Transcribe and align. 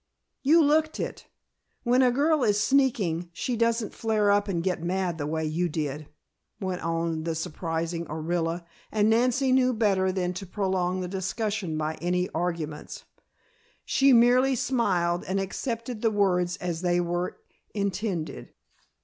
"You 0.41 0.63
looked 0.63 0.99
it. 0.99 1.27
When 1.83 2.01
a 2.01 2.09
girl 2.09 2.43
is 2.43 2.59
sneaking 2.59 3.29
she 3.33 3.55
doesn't 3.55 3.93
flare 3.93 4.31
up 4.31 4.47
and 4.47 4.63
get 4.63 4.81
mad 4.81 5.19
the 5.19 5.27
way 5.27 5.45
you 5.45 5.69
did," 5.69 6.07
went 6.59 6.81
on 6.81 7.23
the 7.23 7.35
surprising 7.35 8.07
Orilla 8.07 8.65
and 8.91 9.11
Nancy 9.11 9.51
knew 9.51 9.73
better 9.73 10.11
than 10.11 10.33
to 10.33 10.47
prolong 10.47 11.01
the 11.01 11.07
discussion 11.07 11.77
by 11.77 11.99
any 12.01 12.27
arguments. 12.31 13.03
She 13.85 14.11
merely 14.11 14.55
smiled 14.55 15.23
and 15.25 15.39
accepted 15.39 16.01
the 16.01 16.09
words 16.09 16.57
as 16.57 16.81
they 16.81 16.99
were 16.99 17.37
intended. 17.75 18.55